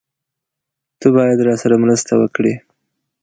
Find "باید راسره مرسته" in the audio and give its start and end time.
1.15-2.13